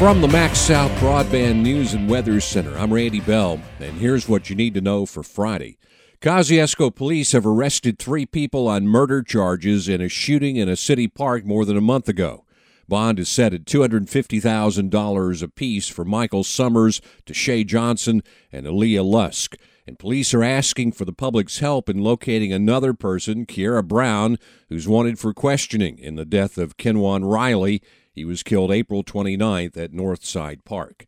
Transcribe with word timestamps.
From 0.00 0.22
the 0.22 0.28
MaxxSouth 0.28 0.96
Broadband 0.96 1.60
News 1.60 1.92
and 1.92 2.08
Weather 2.08 2.40
Center, 2.40 2.74
I'm 2.78 2.90
Randy 2.90 3.20
Bell, 3.20 3.60
and 3.80 3.98
here's 3.98 4.26
what 4.26 4.48
you 4.48 4.56
need 4.56 4.72
to 4.72 4.80
know 4.80 5.04
for 5.04 5.22
Friday. 5.22 5.76
Kosciusko 6.22 6.94
police 6.94 7.32
have 7.32 7.44
arrested 7.44 7.98
three 7.98 8.24
people 8.24 8.66
on 8.66 8.88
murder 8.88 9.22
charges 9.22 9.90
in 9.90 10.00
a 10.00 10.08
shooting 10.08 10.56
in 10.56 10.70
a 10.70 10.74
city 10.74 11.06
park 11.06 11.44
more 11.44 11.66
than 11.66 11.76
a 11.76 11.82
month 11.82 12.08
ago. 12.08 12.46
Bond 12.88 13.18
is 13.18 13.28
set 13.28 13.52
at 13.52 13.66
$250,000 13.66 15.42
apiece 15.42 15.88
for 15.90 16.06
Michael 16.06 16.44
Summers, 16.44 17.02
Deshae 17.26 17.66
Johnson, 17.66 18.22
and 18.50 18.64
Aaliyah 18.64 19.04
Lusk. 19.04 19.54
And 19.86 19.98
police 19.98 20.32
are 20.32 20.42
asking 20.42 20.92
for 20.92 21.04
the 21.04 21.12
public's 21.12 21.58
help 21.58 21.90
in 21.90 21.98
locating 21.98 22.54
another 22.54 22.94
person, 22.94 23.44
Kiera 23.44 23.86
Brown, 23.86 24.38
who's 24.70 24.88
wanted 24.88 25.18
for 25.18 25.34
questioning 25.34 25.98
in 25.98 26.14
the 26.14 26.24
death 26.24 26.56
of 26.56 26.78
Kenwan 26.78 27.30
Riley 27.30 27.82
he 28.12 28.24
was 28.24 28.42
killed 28.42 28.70
April 28.70 29.04
29th 29.04 29.76
at 29.76 29.92
Northside 29.92 30.64
Park. 30.64 31.06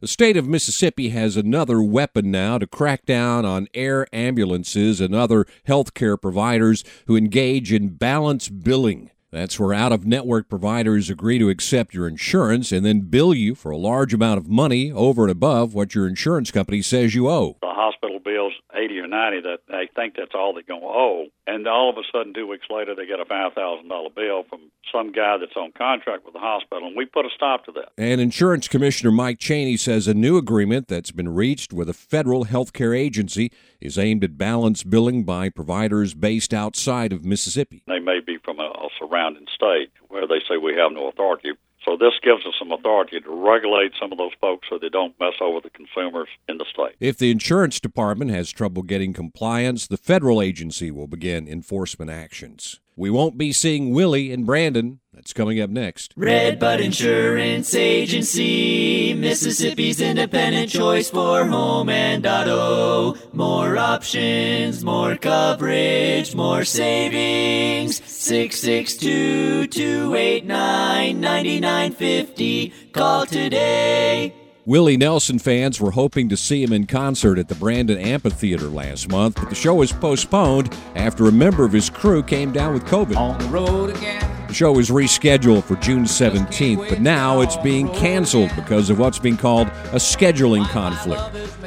The 0.00 0.06
state 0.06 0.36
of 0.36 0.46
Mississippi 0.46 1.08
has 1.08 1.36
another 1.36 1.82
weapon 1.82 2.30
now 2.30 2.56
to 2.58 2.66
crack 2.68 3.04
down 3.04 3.44
on 3.44 3.66
air 3.74 4.06
ambulances 4.12 5.00
and 5.00 5.14
other 5.14 5.44
health 5.64 5.92
care 5.92 6.16
providers 6.16 6.84
who 7.06 7.16
engage 7.16 7.72
in 7.72 7.88
balance 7.88 8.48
billing. 8.48 9.10
That's 9.30 9.58
where 9.58 9.74
out 9.74 9.92
of 9.92 10.06
network 10.06 10.48
providers 10.48 11.10
agree 11.10 11.38
to 11.38 11.50
accept 11.50 11.94
your 11.94 12.08
insurance 12.08 12.72
and 12.72 12.86
then 12.86 13.00
bill 13.10 13.34
you 13.34 13.54
for 13.54 13.70
a 13.70 13.76
large 13.76 14.14
amount 14.14 14.38
of 14.38 14.48
money 14.48 14.90
over 14.90 15.24
and 15.24 15.32
above 15.32 15.74
what 15.74 15.94
your 15.94 16.06
insurance 16.06 16.50
company 16.50 16.80
says 16.80 17.14
you 17.14 17.28
owe. 17.28 17.56
Hospital 17.62 18.07
bills 18.28 18.52
80 18.74 18.98
or 19.00 19.06
90 19.06 19.40
that 19.40 19.60
they 19.68 19.88
think 19.96 20.14
that's 20.16 20.34
all 20.34 20.52
they're 20.52 20.62
going 20.62 20.82
to 20.82 20.86
owe. 20.86 21.26
And 21.46 21.66
all 21.66 21.88
of 21.88 21.96
a 21.96 22.02
sudden, 22.12 22.34
two 22.34 22.46
weeks 22.46 22.66
later, 22.68 22.94
they 22.94 23.06
get 23.06 23.20
a 23.20 23.24
$5,000 23.24 24.14
bill 24.14 24.42
from 24.48 24.70
some 24.92 25.12
guy 25.12 25.38
that's 25.38 25.56
on 25.56 25.72
contract 25.72 26.24
with 26.26 26.34
the 26.34 26.40
hospital. 26.40 26.88
And 26.88 26.96
we 26.96 27.06
put 27.06 27.24
a 27.24 27.30
stop 27.34 27.64
to 27.64 27.72
that. 27.72 27.92
And 27.96 28.20
Insurance 28.20 28.68
Commissioner 28.68 29.10
Mike 29.10 29.38
Chaney 29.38 29.78
says 29.78 30.06
a 30.06 30.14
new 30.14 30.36
agreement 30.36 30.88
that's 30.88 31.10
been 31.10 31.34
reached 31.34 31.72
with 31.72 31.88
a 31.88 31.94
federal 31.94 32.44
health 32.44 32.74
care 32.74 32.94
agency 32.94 33.50
is 33.80 33.98
aimed 33.98 34.24
at 34.24 34.36
balance 34.36 34.82
billing 34.82 35.24
by 35.24 35.48
providers 35.48 36.12
based 36.12 36.52
outside 36.52 37.12
of 37.12 37.24
Mississippi. 37.24 37.82
They 37.86 38.00
may 38.00 38.20
be 38.20 38.36
from 38.44 38.58
a, 38.60 38.64
a 38.64 38.88
surrounding 38.98 39.46
state 39.54 39.90
where 40.08 40.26
they 40.26 40.40
say 40.48 40.58
we 40.58 40.74
have 40.74 40.92
no 40.92 41.08
authority 41.08 41.52
so 41.88 41.96
this 41.96 42.14
gives 42.22 42.44
us 42.44 42.52
some 42.58 42.70
authority 42.70 43.18
to 43.20 43.30
regulate 43.30 43.92
some 43.98 44.12
of 44.12 44.18
those 44.18 44.32
folks 44.40 44.68
so 44.68 44.78
they 44.78 44.90
don't 44.90 45.18
mess 45.18 45.34
over 45.40 45.60
the 45.60 45.70
consumers 45.70 46.28
in 46.48 46.58
the 46.58 46.66
state. 46.70 46.96
If 47.00 47.16
the 47.16 47.30
insurance 47.30 47.80
department 47.80 48.30
has 48.30 48.50
trouble 48.50 48.82
getting 48.82 49.14
compliance, 49.14 49.86
the 49.86 49.96
federal 49.96 50.42
agency 50.42 50.90
will 50.90 51.06
begin 51.06 51.48
enforcement 51.48 52.10
actions. 52.10 52.80
We 52.94 53.10
won't 53.10 53.38
be 53.38 53.52
seeing 53.52 53.94
Willie 53.94 54.32
and 54.32 54.44
Brandon. 54.44 55.00
That's 55.18 55.32
coming 55.32 55.60
up 55.60 55.68
next. 55.68 56.14
Redbud 56.16 56.80
Insurance 56.80 57.74
Agency, 57.74 59.14
Mississippi's 59.14 60.00
independent 60.00 60.70
choice 60.70 61.10
for 61.10 61.44
home 61.44 61.88
and 61.88 62.24
auto. 62.24 63.16
More 63.32 63.76
options, 63.76 64.84
more 64.84 65.16
coverage, 65.16 66.36
more 66.36 66.62
savings. 66.62 67.96
662 67.96 69.66
289 69.66 71.20
9950. 71.20 72.72
Call 72.92 73.26
today. 73.26 74.32
Willie 74.66 74.96
Nelson 74.96 75.40
fans 75.40 75.80
were 75.80 75.90
hoping 75.90 76.28
to 76.28 76.36
see 76.36 76.62
him 76.62 76.72
in 76.72 76.86
concert 76.86 77.40
at 77.40 77.48
the 77.48 77.56
Brandon 77.56 77.98
Amphitheater 77.98 78.66
last 78.68 79.08
month, 79.08 79.34
but 79.34 79.48
the 79.48 79.56
show 79.56 79.74
was 79.74 79.90
postponed 79.90 80.72
after 80.94 81.26
a 81.26 81.32
member 81.32 81.64
of 81.64 81.72
his 81.72 81.90
crew 81.90 82.22
came 82.22 82.52
down 82.52 82.72
with 82.72 82.84
COVID. 82.84 83.16
On 83.16 83.36
the 83.36 83.46
road 83.46 83.96
again. 83.96 84.27
The 84.48 84.54
show 84.54 84.72
was 84.72 84.88
rescheduled 84.88 85.64
for 85.64 85.76
June 85.76 86.04
17th, 86.04 86.88
but 86.88 87.02
now 87.02 87.42
it's 87.42 87.58
being 87.58 87.86
canceled 87.90 88.50
because 88.56 88.88
of 88.88 88.98
what's 88.98 89.18
being 89.18 89.36
called 89.36 89.68
a 89.68 90.00
scheduling 90.00 90.66
conflict. 90.70 91.20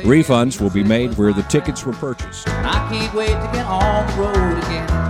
Refunds 0.04 0.60
will 0.60 0.72
be 0.72 0.84
made 0.84 1.16
where 1.16 1.32
the 1.32 1.44
tickets 1.44 1.86
were 1.86 1.94
purchased. 1.94 2.48
I 2.48 2.90
can't 2.92 3.14
wait 3.14 3.28
to 3.28 3.50
get 3.54 3.68
on 3.68 4.08
the 4.08 4.24
road 4.24 4.58
again. 4.58 5.02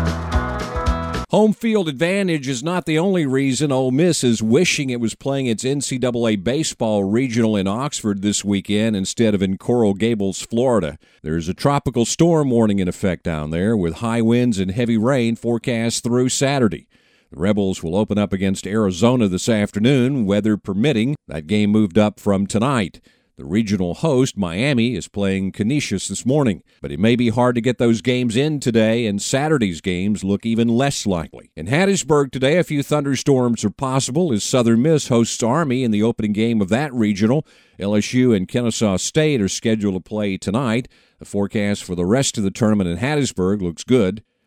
Home 1.29 1.53
field 1.53 1.88
advantage 1.88 2.50
is 2.50 2.62
not 2.62 2.85
the 2.85 3.00
only 3.00 3.25
reason 3.25 3.72
Ole 3.72 3.91
Miss 3.91 4.22
is 4.22 4.44
wishing 4.44 4.90
it 4.90 5.00
was 5.00 5.16
playing 5.16 5.46
its 5.46 5.63
NCAA 5.63 6.44
baseball 6.44 7.06
regional 7.06 7.56
in 7.56 7.67
Oxford 7.67 8.22
this 8.22 8.44
weekend 8.44 8.97
instead 8.97 9.34
of 9.34 9.41
in 9.41 9.57
Coral 9.57 9.94
Gables, 9.94 10.41
Florida. 10.41 11.00
There's 11.22 11.47
a 11.47 11.53
tropical 11.53 12.03
storm 12.03 12.50
warning 12.50 12.79
in 12.79 12.90
effect 12.90 13.23
down 13.23 13.51
there 13.51 13.78
with 13.78 14.00
high 14.00 14.22
winds 14.22 14.59
and 14.59 14.72
heavy 14.72 14.97
rain 14.97 15.38
forecast 15.38 16.03
through 16.03 16.28
Saturday. 16.28 16.90
The 17.31 17.40
Rebels 17.40 17.81
will 17.81 17.96
open 17.96 18.18
up 18.18 18.34
against 18.34 18.68
Arizona 18.68 19.30
this 19.30 19.47
afternoon, 19.47 20.25
weather 20.25 20.58
permitting. 20.58 21.16
That 21.30 21.47
game 21.47 21.69
moved 21.69 21.97
up 21.97 22.19
from 22.19 22.46
tonight. 22.46 23.00
The 23.38 23.46
regional 23.46 23.94
host, 23.94 24.36
Miami, 24.36 24.96
is 24.96 25.08
playing 25.08 25.53
Canisius 25.53 26.09
this 26.09 26.25
morning, 26.25 26.62
but 26.81 26.91
it 26.91 27.00
may 27.00 27.16
be 27.16 27.30
hard 27.30 27.56
to 27.56 27.62
get 27.62 27.78
those 27.78 28.02
games 28.02 28.36
in 28.36 28.59
today, 28.59 29.06
and 29.06 29.22
Saturday's 29.22 29.80
games 29.80 30.25
look 30.25 30.46
even 30.46 30.68
less 30.68 31.06
likely. 31.06 31.52
In 31.56 31.68
Hattiesburg 31.68 32.31
today, 32.31 32.58
a 32.58 32.66
few 32.66 32.84
thunderstorms 32.84 33.64
are 33.64 33.70
possible 33.70 34.34
as 34.34 34.44
Southern 34.44 34.81
Miss 34.81 35.08
hosts 35.08 35.41
Army 35.41 35.86
in 35.86 35.91
the 35.91 36.03
opening 36.03 36.34
game 36.34 36.59
of 36.59 36.68
that 36.68 36.94
regional. 36.94 37.47
LSU 37.80 38.36
and 38.36 38.46
Kennesaw 38.46 38.97
State 38.97 39.41
are 39.41 39.47
scheduled 39.47 39.96
to 39.96 40.02
play 40.02 40.38
tonight. 40.38 40.90
The 41.20 41.25
forecast 41.25 41.86
for 41.86 41.96
the 41.96 42.06
rest 42.06 42.38
of 42.38 42.44
the 42.44 42.52
tournament 42.52 42.90
in 42.90 42.97
Hattiesburg 42.97 43.62
looks 43.62 43.86
good. 43.86 44.22